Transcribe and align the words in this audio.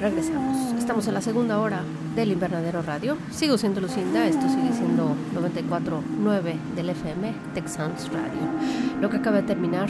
regresamos. 0.00 0.74
Estamos 0.78 1.06
en 1.08 1.14
la 1.14 1.20
segunda 1.20 1.58
hora 1.60 1.82
del 2.14 2.32
Invernadero 2.32 2.82
Radio. 2.82 3.16
Sigo 3.30 3.58
siendo 3.58 3.80
Lucinda, 3.80 4.26
esto 4.26 4.48
sigue 4.48 4.72
siendo 4.72 5.14
94.9 5.34 6.54
del 6.74 6.90
FM, 6.90 7.34
Texans 7.54 8.08
Radio. 8.12 9.00
Lo 9.00 9.10
que 9.10 9.16
acaba 9.16 9.38
de 9.38 9.42
terminar, 9.42 9.88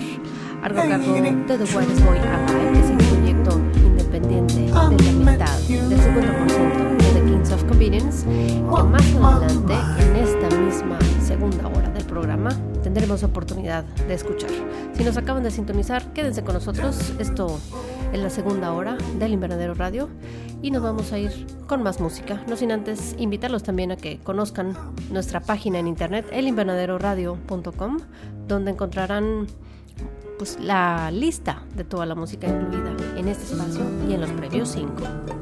algo 0.63 0.81
a 0.81 0.89
cargo 0.89 1.13
de 1.13 1.21
The 1.21 1.65
Whitest 1.65 2.05
Boy 2.05 2.19
Empire, 2.19 2.73
que 2.73 2.81
es 2.81 2.91
un 2.91 2.99
proyecto 2.99 3.61
independiente 3.77 4.55
de 4.55 4.69
la 4.69 5.33
mitad, 5.33 5.59
del 5.69 6.01
50% 6.01 6.97
de 6.97 7.21
The 7.21 7.27
Kings 7.27 7.53
of 7.53 7.65
Convenience. 7.65 8.27
Que 8.27 8.83
más 8.83 9.15
adelante, 9.15 9.75
en 10.03 10.17
esta 10.17 10.57
misma 10.57 10.99
segunda 11.25 11.69
hora 11.69 11.91
del 11.91 12.05
programa, 12.05 12.51
tendremos 12.83 13.23
oportunidad 13.23 13.85
de 13.85 14.15
escuchar. 14.15 14.51
Si 14.95 15.05
nos 15.05 15.17
acaban 15.17 15.43
de 15.43 15.51
sintonizar, 15.51 16.13
quédense 16.13 16.43
con 16.43 16.55
nosotros. 16.55 17.13
Esto 17.19 17.59
en 18.17 18.23
la 18.23 18.31
segunda 18.31 18.73
hora 18.73 18.97
del 19.19 19.35
Invernadero 19.35 19.75
Radio 19.75 20.09
y 20.63 20.71
nos 20.71 20.83
vamos 20.83 21.13
a 21.13 21.19
ir 21.19 21.47
con 21.67 21.83
más 21.83 22.01
música. 22.01 22.43
No 22.49 22.57
sin 22.57 22.73
antes 22.73 23.15
invitarlos 23.19 23.63
también 23.63 23.93
a 23.93 23.97
que 23.97 24.19
conozcan 24.19 24.75
nuestra 25.11 25.41
página 25.41 25.79
en 25.79 25.87
internet, 25.87 26.27
elinvernaderoradio.com, 26.33 27.99
donde 28.49 28.71
encontrarán 28.71 29.47
pues, 30.39 30.59
la 30.59 31.11
lista 31.11 31.63
de 31.77 31.85
toda 31.85 32.07
la 32.07 32.15
música 32.15 32.47
incluida 32.49 32.97
en 33.19 33.29
este 33.29 33.45
espacio 33.55 33.83
y 34.09 34.15
en 34.15 34.23
los 34.23 34.31
previos 34.31 34.71
5. 34.71 35.36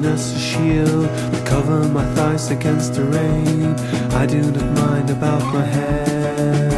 Guardian 0.00 0.14
as 0.14 0.34
a 0.34 0.38
shield 0.38 1.08
to 1.34 1.42
cover 1.44 1.88
my 1.88 2.04
thighs 2.14 2.50
against 2.50 2.94
the 2.94 3.04
rain. 3.04 3.74
I 4.14 4.26
do 4.26 4.40
not 4.40 4.64
mind 4.74 5.10
about 5.10 5.42
my 5.52 5.64
hair. 5.64 6.70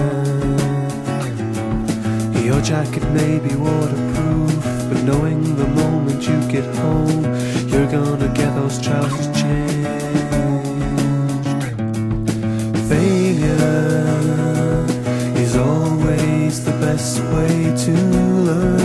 Your 2.44 2.60
jacket 2.60 3.04
may 3.12 3.38
be 3.38 3.54
waterproof, 3.54 4.64
but 4.88 5.02
knowing 5.04 5.56
the 5.56 5.66
moment 5.68 6.26
you 6.28 6.40
get 6.50 6.64
home, 6.76 7.24
you're 7.68 7.90
gonna 7.90 8.28
get 8.34 8.54
those 8.54 8.80
trousers 8.80 9.28
changed. 9.40 9.88
Failure 12.88 14.04
is 15.36 15.56
always 15.56 16.64
the 16.64 16.72
best 16.80 17.20
way 17.32 17.74
to 17.84 17.92
learn. 18.48 18.82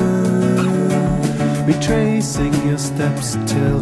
Retracing 1.66 2.54
your 2.66 2.78
steps 2.78 3.38
till 3.46 3.82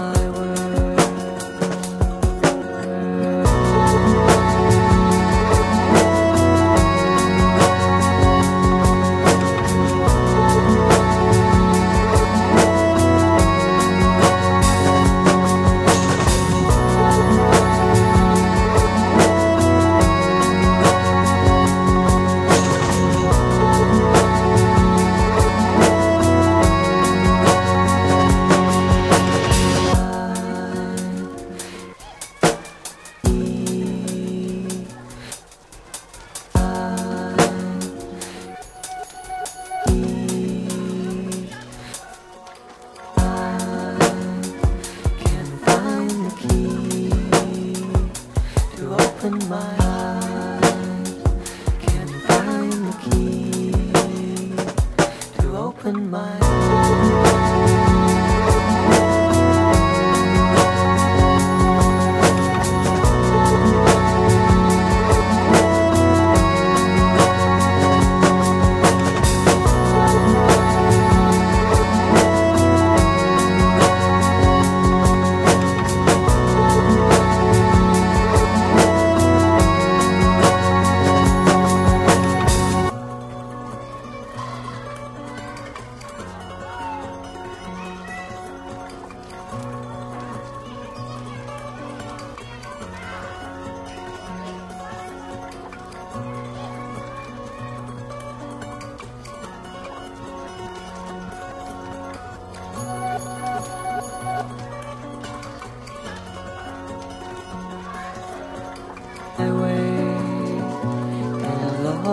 I. 0.00 0.29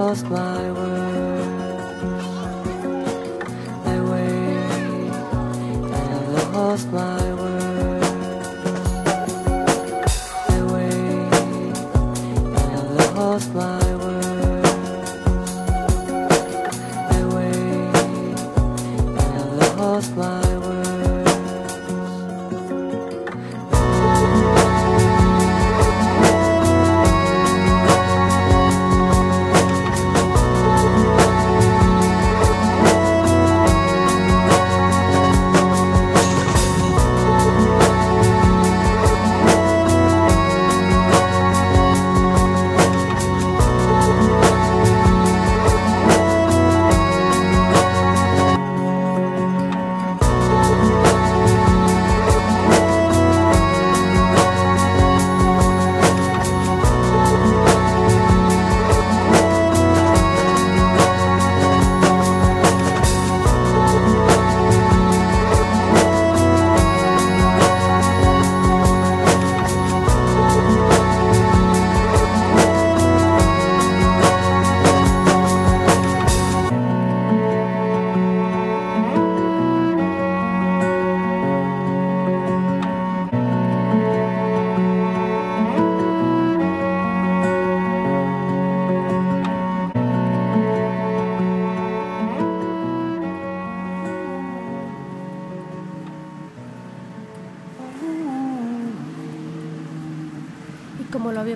lost 0.07 0.25
my 0.29 0.76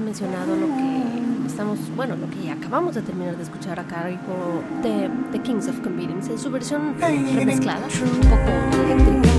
mencionado 0.01 0.55
lo 0.55 0.67
que 0.67 1.47
estamos, 1.47 1.77
bueno, 1.95 2.15
lo 2.15 2.29
que 2.29 2.49
acabamos 2.51 2.95
de 2.95 3.01
terminar 3.01 3.35
de 3.35 3.43
escuchar 3.43 3.79
a 3.79 3.83
cargo 3.83 4.63
de 4.81 5.09
The 5.31 5.41
Kings 5.41 5.67
of 5.67 5.79
Convenience 5.81 6.31
en 6.31 6.39
su 6.39 6.49
versión 6.49 6.95
remezclada, 6.99 7.85
un 7.85 8.19
poco 8.21 8.81
eléctrica, 8.83 9.29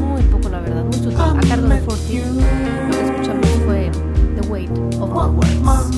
muy 0.00 0.22
poco 0.22 0.48
la 0.48 0.60
verdad, 0.60 0.84
muy 0.84 0.94
sutil, 0.94 1.18
a 1.18 1.40
cargo 1.48 1.68
de 1.68 1.80
Forty. 1.80 2.18
Lo 2.18 2.98
que 2.98 3.04
escuchamos 3.04 3.48
fue 3.64 3.90
The 4.40 4.48
Weight 4.48 4.70
of 5.00 5.10
My 5.10 5.56
Words. 5.64 5.96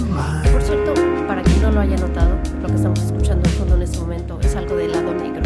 Por 0.53 0.63
cierto, 0.63 0.95
para 1.27 1.43
quien 1.43 1.63
no 1.63 1.73
lo 1.73 1.81
haya 1.81 1.97
notado, 1.97 2.37
lo 2.61 2.69
que 2.69 2.75
estamos 2.75 3.01
escuchando 3.01 3.49
en 3.49 3.55
fondo 3.57 3.77
en 3.77 3.83
este 3.83 3.99
momento 3.99 4.39
es 4.43 4.55
algo 4.55 4.77
del 4.77 4.93
lado 4.93 5.15
negro. 5.15 5.43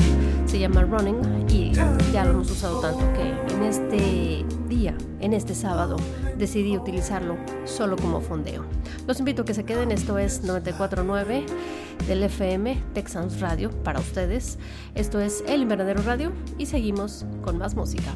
Se 0.46 0.58
llama 0.58 0.82
Running 0.82 1.46
y 1.48 1.72
ya 2.12 2.24
lo 2.24 2.30
hemos 2.30 2.50
usado 2.50 2.80
tanto 2.80 3.04
que 3.14 3.54
en 3.54 3.62
este 3.62 4.44
día, 4.68 4.94
en 5.20 5.32
este 5.32 5.54
sábado, 5.54 5.96
decidí 6.38 6.76
utilizarlo 6.76 7.36
solo 7.64 7.96
como 7.96 8.20
fondeo. 8.20 8.64
Los 9.06 9.18
invito 9.18 9.42
a 9.42 9.44
que 9.44 9.54
se 9.54 9.64
queden, 9.64 9.90
esto 9.90 10.18
es 10.18 10.42
949 10.42 11.46
del 12.06 12.22
FM 12.22 12.82
Texans 12.94 13.40
Radio 13.40 13.70
para 13.82 14.00
ustedes. 14.00 14.58
Esto 14.94 15.20
es 15.20 15.42
El 15.46 15.62
Invernadero 15.62 16.02
Radio 16.02 16.32
y 16.58 16.66
seguimos 16.66 17.24
con 17.42 17.58
más 17.58 17.74
música. 17.74 18.14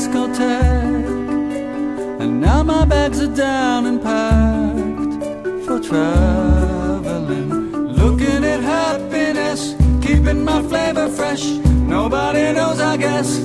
Discotheque. 0.00 1.08
And 2.20 2.40
now 2.40 2.62
my 2.62 2.84
bags 2.84 3.20
are 3.20 3.34
down 3.34 3.86
and 3.86 4.02
packed 4.02 5.66
for 5.66 5.80
traveling. 5.80 7.48
Looking 8.00 8.44
at 8.44 8.60
happiness, 8.60 9.74
keeping 10.02 10.44
my 10.44 10.62
flavor 10.62 11.08
fresh. 11.08 11.44
Nobody 11.96 12.52
knows, 12.52 12.80
I 12.80 12.96
guess, 12.96 13.38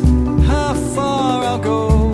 how 0.47 0.73
far 0.95 1.43
I'll 1.43 1.59
go. 1.59 2.13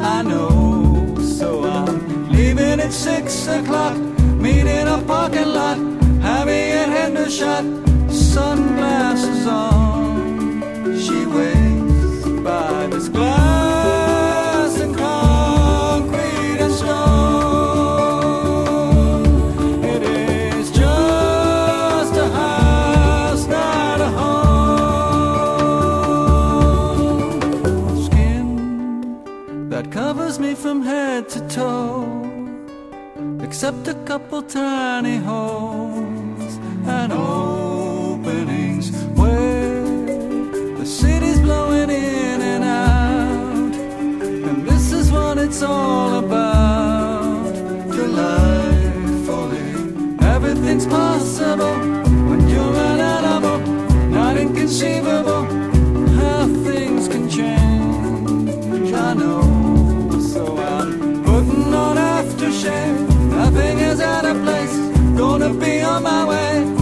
I 0.00 0.22
know, 0.22 1.16
so 1.20 1.64
I'm 1.64 2.30
leaving 2.30 2.80
at 2.80 2.92
six 2.92 3.46
o'clock. 3.46 3.96
Meet 4.44 4.66
in 4.66 4.88
a 4.88 5.00
parking 5.02 5.52
lot, 5.58 5.78
having 6.20 6.72
and 6.80 6.90
hand 6.90 7.16
to 7.16 7.30
shot, 7.30 7.64
sunglasses 8.10 9.46
on. 9.46 10.98
She 10.98 11.24
waits 11.26 12.28
by 12.42 12.81
toe 31.52 32.08
except 33.42 33.86
a 33.86 33.94
couple 34.06 34.42
tiny 34.42 35.16
holes 35.18 36.56
and 36.86 37.12
openings 37.12 38.90
where 39.18 39.82
the 40.78 40.86
city's 40.86 41.38
blowing 41.40 41.90
in 41.90 42.40
and 42.40 42.64
out. 42.64 43.74
And 44.48 44.66
this 44.66 44.92
is 44.92 45.12
what 45.12 45.36
it's 45.36 45.62
all 45.62 46.24
about. 46.24 47.52
Delightfully, 48.00 49.68
everything's 50.34 50.86
possible 50.86 52.01
Gonna 65.22 65.54
be 65.54 65.80
on 65.82 66.02
my 66.02 66.24
way. 66.24 66.81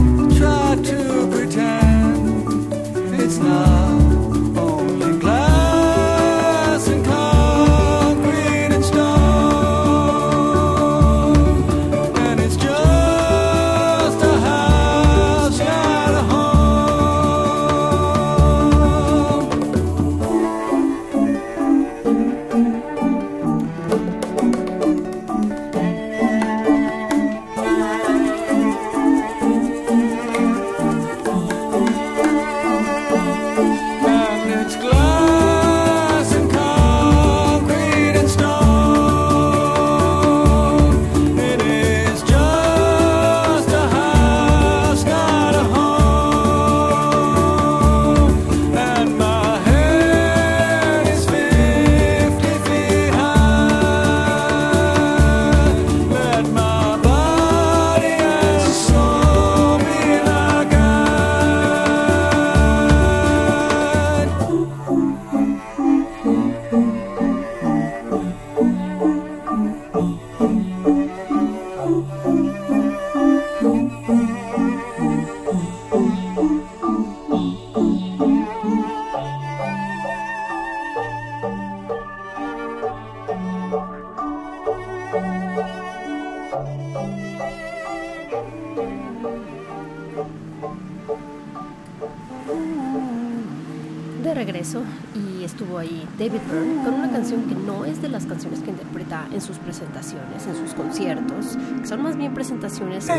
En 99.40 99.46
sus 99.46 99.58
presentaciones, 99.58 100.46
en 100.46 100.54
sus 100.54 100.74
conciertos, 100.74 101.56
que 101.80 101.86
son 101.86 102.02
más 102.02 102.16
bien 102.16 102.34
presentaciones 102.34 103.06
con 103.06 103.18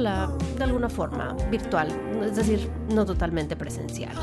verla 0.00 0.30
de 0.56 0.64
alguna 0.64 0.88
forma 0.88 1.36
virtual, 1.50 1.88
es 2.24 2.36
decir, 2.36 2.70
no 2.88 3.04
totalmente 3.04 3.54
presencial. 3.54 4.14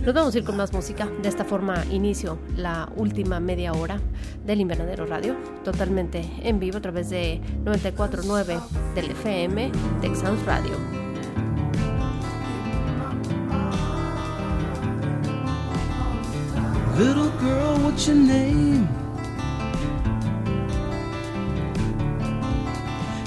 Nos 0.00 0.14
vamos 0.14 0.34
a 0.34 0.38
ir 0.38 0.44
con 0.44 0.56
más 0.56 0.72
música. 0.72 1.08
De 1.22 1.28
esta 1.28 1.44
forma 1.44 1.84
inicio 1.90 2.38
la 2.56 2.88
última 2.96 3.40
media 3.40 3.72
hora 3.72 4.00
del 4.46 4.60
Invernadero 4.60 5.06
Radio, 5.06 5.34
totalmente 5.64 6.24
en 6.42 6.60
vivo 6.60 6.78
a 6.78 6.80
través 6.80 7.10
de 7.10 7.40
94.9 7.64 8.60
del 8.94 9.10
FM 9.10 9.72
Texans 10.00 10.44
Radio. 10.46 10.72
Little 16.96 17.32
girl, 17.40 17.84
what's 17.84 18.06
your 18.06 18.14
name? 18.14 19.03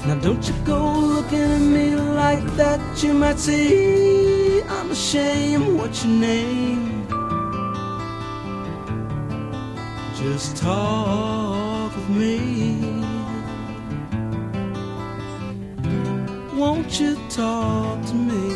Now 0.08 0.15
don't 0.15 0.48
you 0.48 0.54
go 0.63 0.98
looking 0.98 1.41
at 1.41 1.60
me 1.60 1.93
like 1.93 2.46
that. 2.56 2.80
You 3.04 3.13
might 3.13 3.38
say 3.38 4.63
I'm 4.63 4.89
ashamed. 4.89 5.78
What's 5.78 6.06
your 6.06 6.13
name? 6.13 7.06
Just 10.15 10.56
talk 10.56 11.93
with 11.93 12.10
me. 12.10 13.04
Won't 16.56 17.02
you 17.02 17.17
talk 17.30 18.06
to 18.06 18.13
me? 18.13 18.56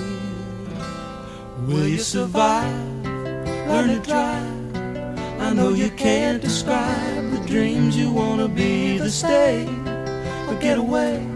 Will 1.67 1.85
you 1.85 1.99
survive? 1.99 3.03
Learn 3.67 3.89
to 3.89 3.99
drive. 3.99 4.77
I 5.41 5.51
know 5.53 5.73
you 5.73 5.89
can't 5.89 6.41
describe 6.41 7.29
the 7.31 7.43
dreams 7.45 7.97
you 7.97 8.09
wanna 8.09 8.47
be 8.47 8.99
the 8.99 9.09
stay 9.09 9.67
or 10.47 10.55
get 10.61 10.77
away. 10.77 11.30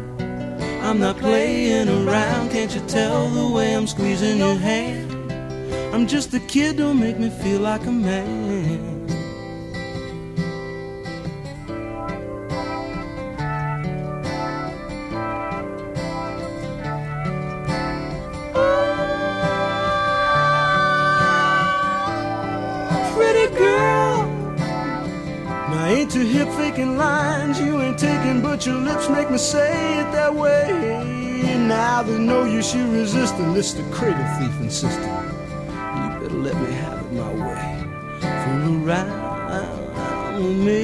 I'm 0.95 1.01
not 1.01 1.17
playing 1.17 1.89
around, 1.89 2.51
can't 2.51 2.73
you 2.73 2.79
tell 2.87 3.27
the 3.27 3.49
way 3.53 3.75
I'm 3.75 3.85
squeezing 3.85 4.37
your 4.37 4.55
hand? 4.55 5.11
I'm 5.93 6.07
just 6.07 6.33
a 6.33 6.39
kid, 6.39 6.77
don't 6.77 7.01
make 7.01 7.19
me 7.19 7.29
feel 7.29 7.59
like 7.59 7.85
a 7.85 7.91
man. 7.91 8.44
Your 28.65 28.77
lips 28.77 29.09
make 29.09 29.29
me 29.29 29.37
say 29.37 29.99
it 29.99 30.11
that 30.11 30.33
way. 30.33 31.03
Now 31.67 32.03
they 32.03 32.17
know 32.17 32.45
you 32.45 32.61
should 32.61 32.87
resist, 32.89 33.35
and 33.35 33.55
this 33.55 33.73
the 33.73 33.83
cradle 33.91 34.25
thief 34.37 34.59
insisting. 34.61 35.03
You 35.03 36.19
better 36.19 36.35
let 36.35 36.55
me 36.55 36.71
have 36.71 36.99
it 37.05 37.11
my 37.13 37.33
way. 37.33 37.83
Fool 38.21 38.87
around 38.87 40.65
me. 40.65 40.81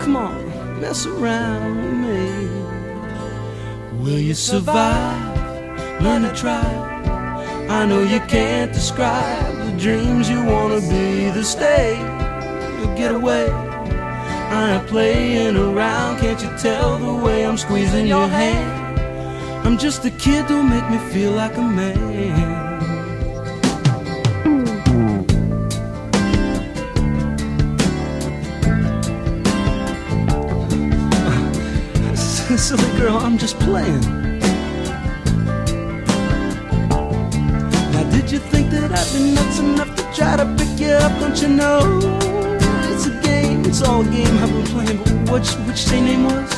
Come 0.00 0.16
on, 0.16 0.80
mess 0.80 1.06
around 1.06 1.76
with 1.82 1.94
me. 2.06 2.48
Will 4.02 4.18
you 4.18 4.34
survive? 4.34 6.02
Learn 6.02 6.22
to 6.22 6.32
try. 6.34 6.64
I 7.68 7.86
know 7.86 8.02
you 8.02 8.20
can't 8.20 8.72
describe 8.72 9.56
the 9.64 9.72
dreams 9.78 10.28
you 10.28 10.44
wanna 10.44 10.80
be. 10.80 11.30
The 11.30 11.42
stay, 11.44 11.98
you'll 12.78 12.96
get 12.96 13.14
away. 13.14 13.65
I 14.48 14.70
am 14.70 14.86
playing 14.86 15.56
around, 15.56 16.18
can't 16.18 16.40
you 16.42 16.50
tell 16.58 16.98
the 16.98 17.14
way 17.24 17.46
I'm 17.46 17.56
squeezing 17.56 18.06
your 18.06 18.28
hand? 18.28 19.00
I'm 19.66 19.78
just 19.78 20.04
a 20.04 20.10
kid, 20.10 20.46
don't 20.46 20.68
make 20.68 20.88
me 20.90 20.98
feel 21.12 21.32
like 21.32 21.56
a 21.56 21.62
man. 21.62 22.46
Silly 32.56 32.98
girl, 32.98 33.18
I'm 33.18 33.36
just 33.36 33.58
playing. 33.58 34.00
Now, 37.92 38.04
did 38.10 38.30
you 38.30 38.38
think 38.38 38.70
that 38.70 38.90
I'd 38.92 39.12
be 39.12 39.34
nuts 39.34 39.58
enough 39.58 39.94
to 39.94 40.02
try 40.14 40.36
to 40.36 40.46
pick 40.56 40.80
you 40.80 40.92
up? 40.92 41.12
Don't 41.20 41.40
you 41.42 41.48
know? 41.48 41.80
It's 42.90 43.06
a 43.06 43.10
game, 43.20 43.45
it's 43.66 43.82
all 43.82 44.00
a 44.00 44.04
game 44.04 44.38
I've 44.38 44.50
been 44.50 44.66
playing. 44.66 44.98
But 45.24 45.46
which 45.66 45.82
say 45.84 46.00
name 46.00 46.24
was? 46.24 46.50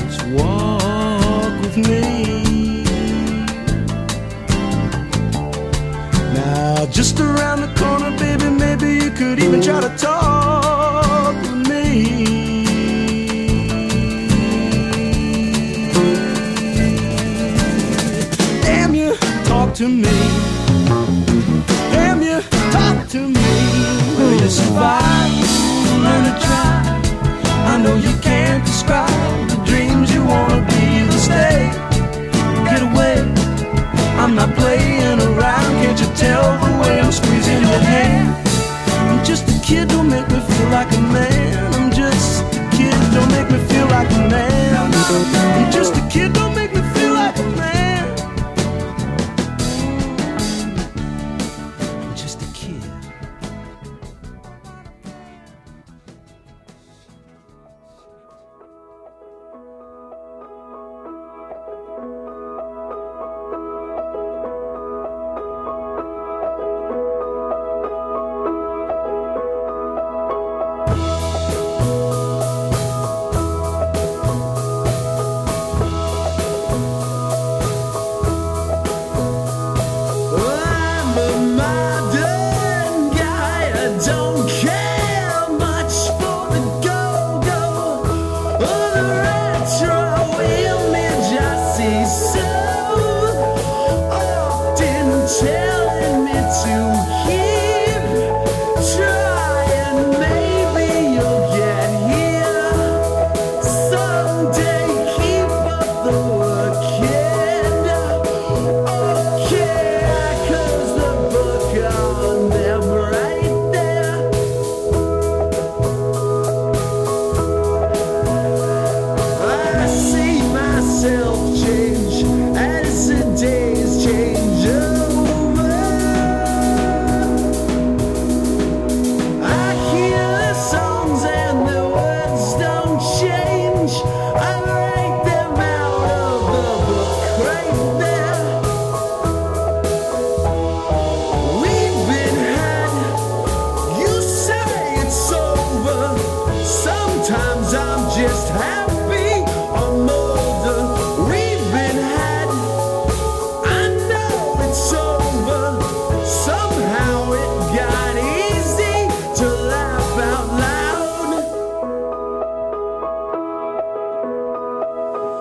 Just 0.00 0.22
walk 0.36 1.60
with 1.60 1.76
me. 1.76 2.84
Now, 6.34 6.86
just 6.86 7.20
around 7.20 7.60
the 7.60 7.72
corner, 7.76 8.16
baby, 8.18 8.48
maybe 8.48 9.04
you 9.04 9.10
could 9.10 9.38
even 9.40 9.60
try 9.60 9.80
to 9.80 9.94
talk 9.96 11.34
with 11.42 11.68
me. 11.68 12.64
Damn 18.62 18.94
you, 18.94 19.14
talk 19.44 19.74
to 19.74 19.88
me. 19.88 20.16
Damn 21.92 22.22
you, 22.22 22.40
talk 22.72 23.08
to 23.08 23.20
me. 23.20 23.48
Will 24.16 24.40
you 24.40 24.48
survive? 24.48 25.07
Not 34.38 34.54
playing 34.56 35.20
around. 35.20 35.70
Can't 35.82 35.98
you 35.98 36.10
tell 36.14 36.46
the 36.64 36.70
way 36.80 37.00
I'm 37.00 37.10
squeezing 37.10 37.62
your 37.72 37.82
hand? 37.92 38.28
I'm 39.10 39.24
just 39.24 39.44
a 39.48 39.58
kid, 39.66 39.88
don't 39.88 40.08
make 40.08 40.28
me 40.28 40.40
feel 40.48 40.68
like 40.70 40.90
a 40.92 41.00
man. 41.00 41.74
I'm 41.74 41.90
just 41.90 42.44
a 42.54 42.62
kid, 42.76 42.98
don't 43.14 43.30
make 43.36 43.50
me 43.50 43.58
feel 43.70 43.86
like 43.96 44.10
a 44.12 44.22
man. 44.30 44.92
I'm 44.94 45.72
just 45.72 45.96
a 45.96 46.02
kid, 46.08 46.37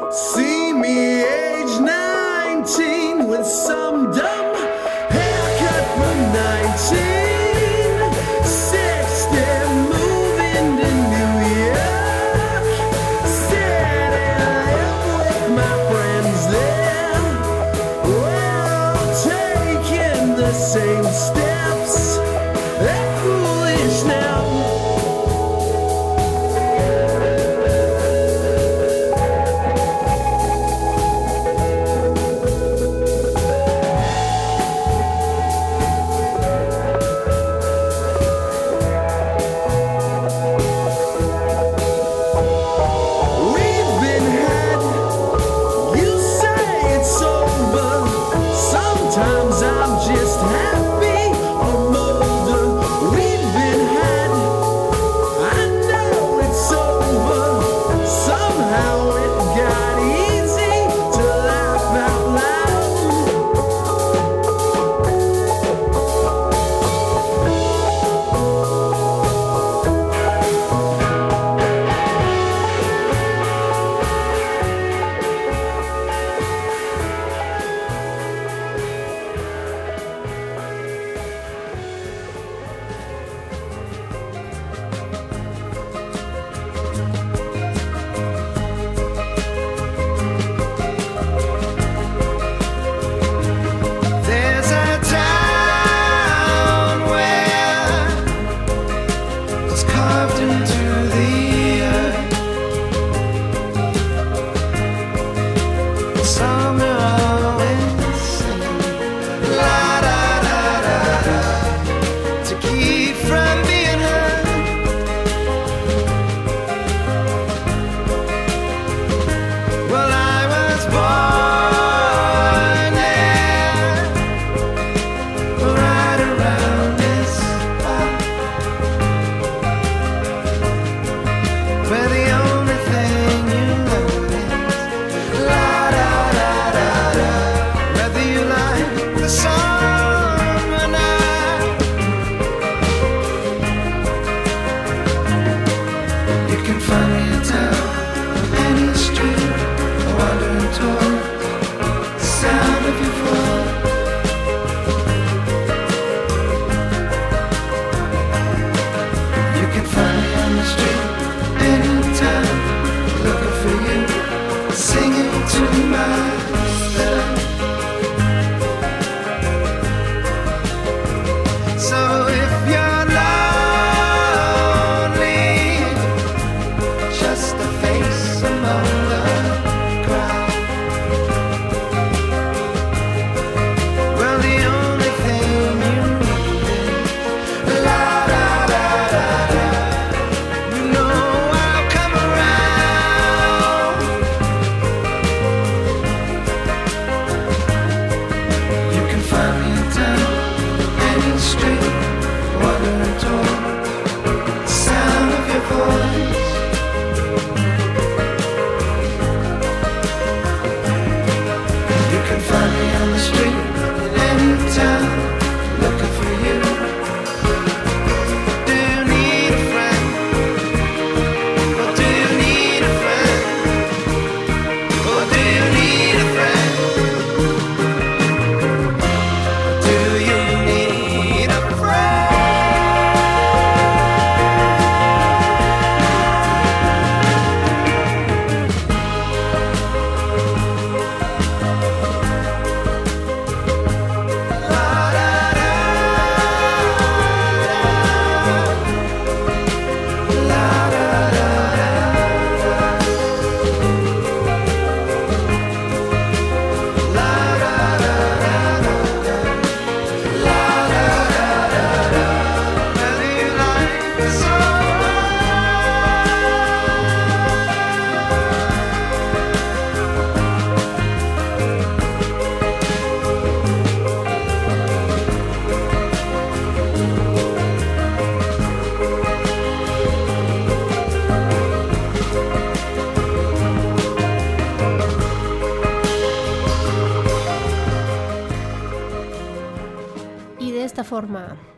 See 0.10 0.72
me 0.72 1.22
age 1.22 1.80
19 1.82 3.28
with 3.28 3.46
some 3.46 4.10
dumb 4.12 4.47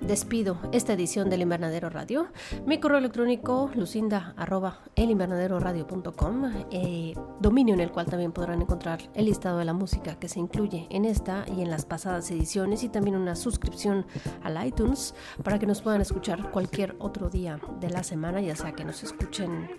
despido 0.09 0.57
esta 0.71 0.93
edición 0.93 1.29
del 1.29 1.43
Invernadero 1.43 1.87
Radio. 1.91 2.29
Mi 2.65 2.79
correo 2.79 2.97
electrónico 2.97 3.69
lucinda 3.75 4.33
arroba 4.49 4.79
elinvernaderoradio.com, 4.95 6.51
eh, 6.71 7.13
dominio 7.39 7.75
en 7.75 7.81
el 7.81 7.91
cual 7.91 8.07
también 8.07 8.31
podrán 8.31 8.63
encontrar 8.63 8.99
el 9.13 9.25
listado 9.25 9.59
de 9.59 9.65
la 9.65 9.73
música 9.73 10.15
que 10.17 10.27
se 10.27 10.39
incluye 10.39 10.87
en 10.89 11.05
esta 11.05 11.45
y 11.55 11.61
en 11.61 11.69
las 11.69 11.85
pasadas 11.85 12.31
ediciones 12.31 12.83
y 12.83 12.89
también 12.89 13.15
una 13.15 13.35
suscripción 13.35 14.07
al 14.41 14.65
iTunes 14.65 15.13
para 15.43 15.59
que 15.59 15.67
nos 15.67 15.83
puedan 15.83 16.01
escuchar 16.01 16.49
cualquier 16.49 16.95
otro 16.97 17.29
día 17.29 17.59
de 17.79 17.91
la 17.91 18.03
semana, 18.03 18.41
ya 18.41 18.55
sea 18.55 18.71
que 18.71 18.83
nos 18.83 19.03
escuchen 19.03 19.69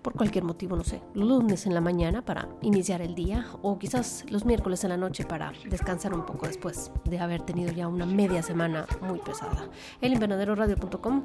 por 0.00 0.12
cualquier 0.12 0.44
motivo, 0.44 0.76
no 0.76 0.84
sé, 0.84 1.02
lunes 1.12 1.66
en 1.66 1.74
la 1.74 1.80
mañana 1.80 2.24
para 2.24 2.48
iniciar 2.62 3.02
el 3.02 3.16
día 3.16 3.46
o 3.62 3.80
quizás 3.80 4.24
los 4.30 4.44
miércoles 4.44 4.84
en 4.84 4.90
la 4.90 4.96
noche 4.96 5.24
para 5.24 5.52
descansar 5.68 6.14
un 6.14 6.24
poco 6.24 6.46
después 6.46 6.92
de 7.04 7.18
haber 7.18 7.42
tenido 7.42 7.72
ya 7.72 7.88
una 7.88 8.06
media 8.06 8.44
semana 8.44 8.86
muy 9.02 9.18
pesada. 9.18 9.68
El 10.00 10.12
invernaderoradio.com 10.12 11.24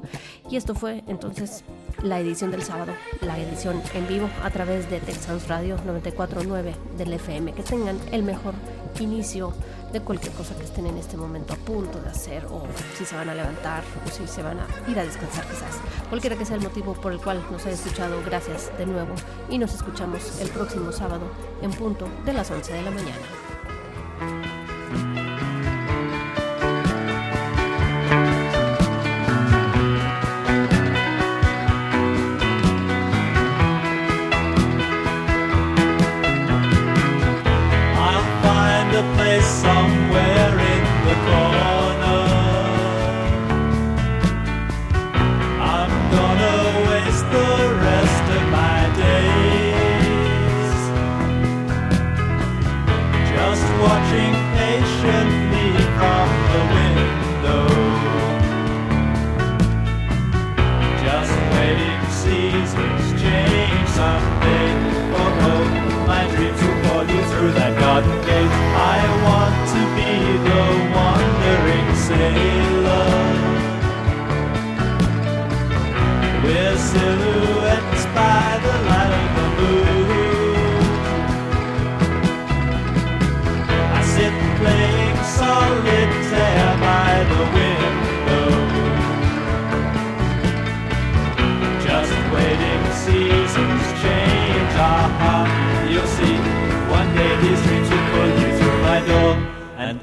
y 0.49 0.56
esto 0.56 0.74
fue 0.74 1.03
entonces 1.06 1.64
la 2.01 2.20
edición 2.20 2.49
del 2.49 2.64
sábado, 2.64 2.95
la 3.22 3.38
edición 3.39 3.82
en 3.93 4.08
vivo 4.08 4.30
a 4.43 4.50
través 4.50 4.89
de 4.89 5.00
Texas 5.00 5.48
Radio 5.48 5.78
949 5.86 6.76
del 6.98 7.14
FM. 7.14 7.54
Que 7.54 7.64
tengan 7.64 7.98
el 8.12 8.24
mejor 8.24 8.54
inicio 9.00 9.54
de 9.91 10.02
cualquier 10.02 10.34
cosa 10.34 10.56
que 10.56 10.64
estén 10.64 10.86
en 10.88 10.98
este 10.98 11.16
momento 11.18 11.54
a 11.54 11.58
punto 11.58 12.00
de 12.02 12.10
hacer 12.10 12.46
o 12.48 12.64
si 12.98 13.06
se 13.06 13.16
van 13.16 13.30
a 13.30 13.36
levantar 13.36 13.84
o 14.06 14.10
si 14.10 14.28
se 14.28 14.43
van 14.43 14.60
a 14.60 14.68
ir 14.89 15.00
a 15.00 15.06
descansar 15.06 15.46
quizás. 15.46 15.80
Cualquiera 16.10 16.36
que 16.36 16.46
sea 16.46 16.58
el 16.58 16.64
motivo 16.64 16.93
por 16.93 17.14
el 17.14 17.20
cual 17.20 17.46
nos 17.52 17.66
haya 17.66 17.76
escuchado, 17.76 18.22
gracias 18.26 18.72
de 18.78 18.86
nuevo 18.86 19.16
y 19.50 19.58
nos 19.58 19.74
escuchamos 19.74 20.39
el 20.41 20.50
próximo 20.50 20.91
sábado 20.91 21.26
en 21.62 21.72
punto 21.72 22.08
de 22.26 22.34
las 22.34 22.52
11 22.52 22.74
de 22.74 22.82
la 22.82 22.91
mañana. 22.91 24.55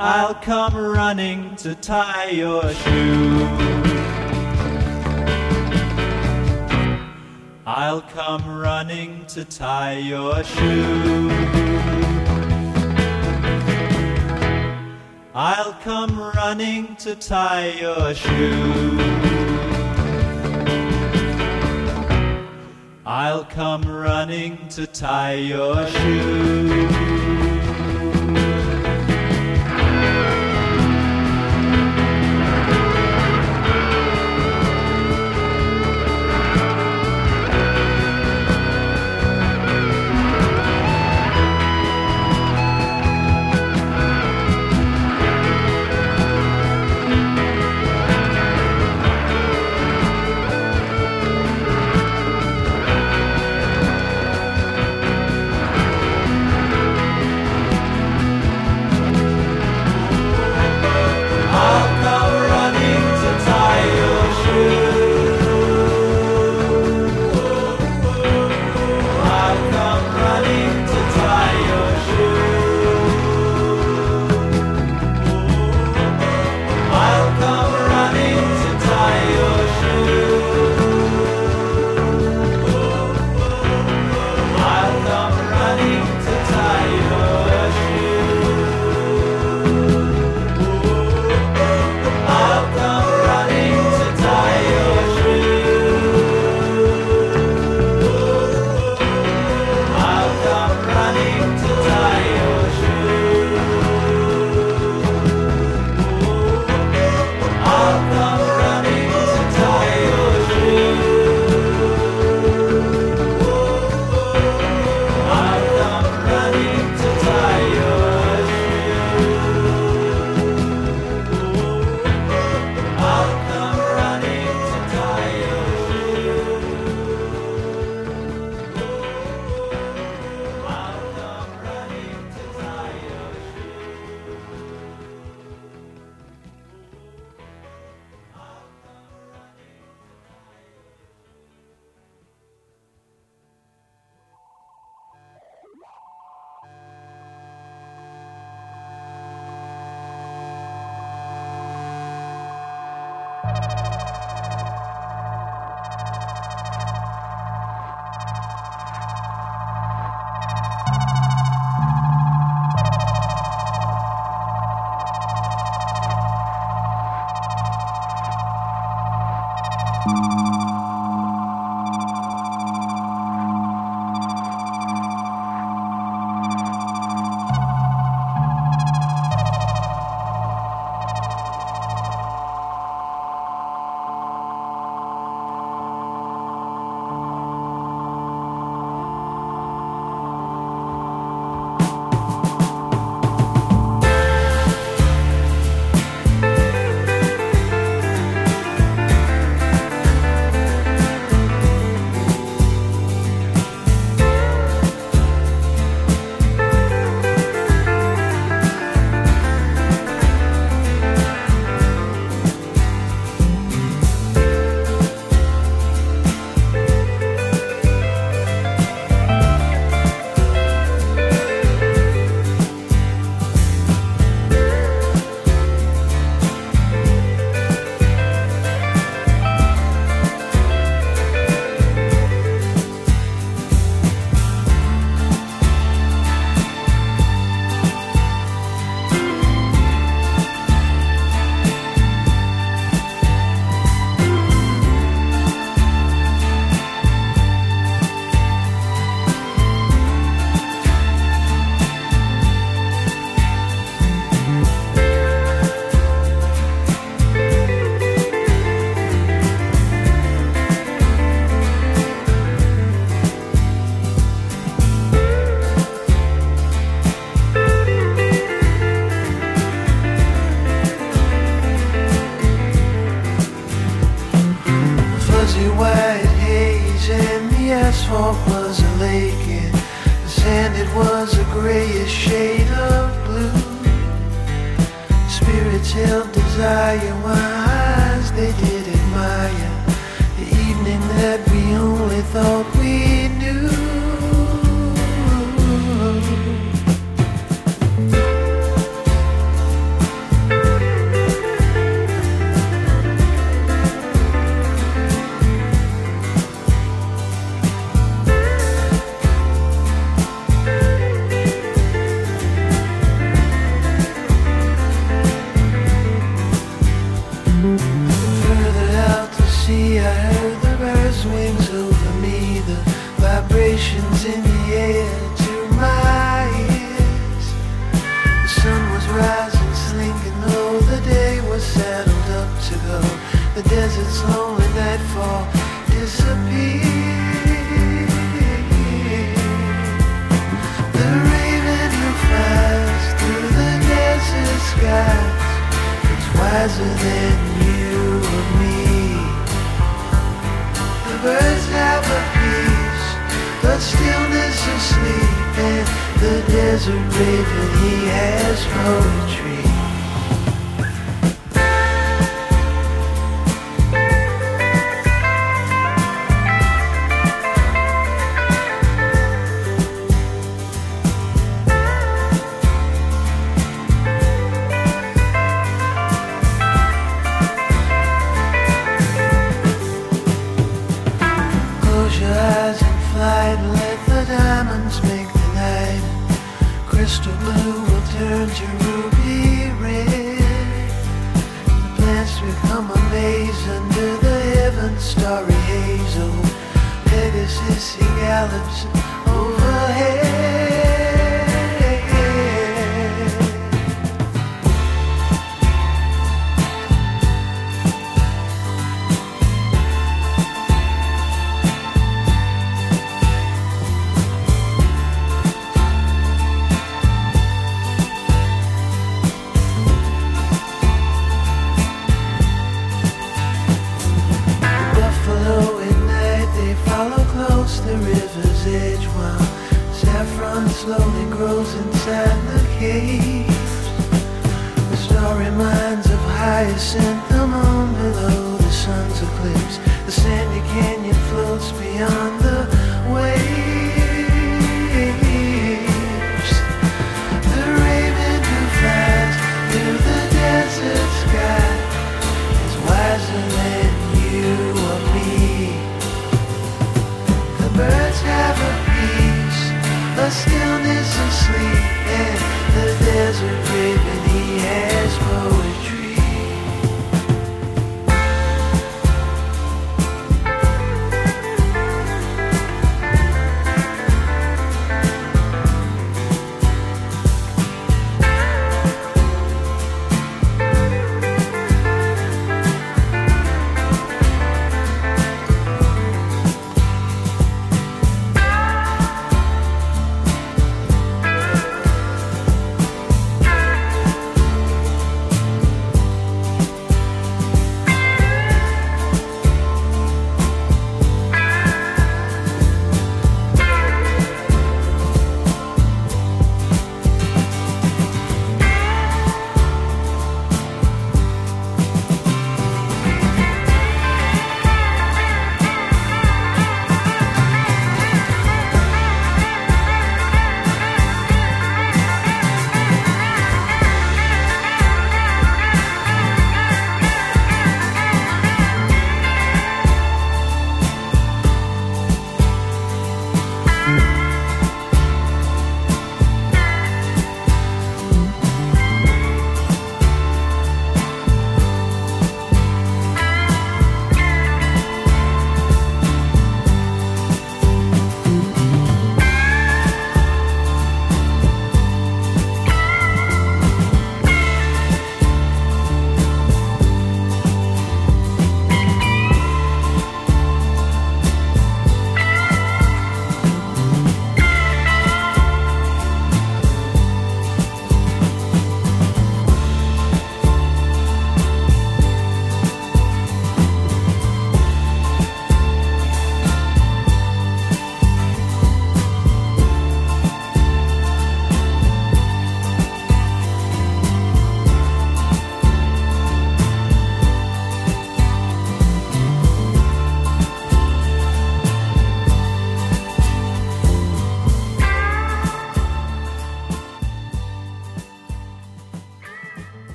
I'll 0.00 0.34
come 0.36 0.76
running 0.76 1.56
to 1.56 1.74
tie 1.74 2.30
your 2.30 2.62
shoe. 2.72 3.48
I'll 7.66 8.02
come 8.02 8.60
running 8.60 9.26
to 9.26 9.44
tie 9.44 9.98
your 9.98 10.44
shoe. 10.44 11.30
I'll 15.34 15.72
come 15.82 16.32
running 16.36 16.94
to 16.96 17.16
tie 17.16 17.70
your 17.70 18.14
shoe. 18.14 18.98
I'll 23.04 23.44
come 23.46 23.82
running 23.82 24.68
to 24.68 24.86
tie 24.86 25.34
your 25.34 25.88
shoe. 25.88 27.07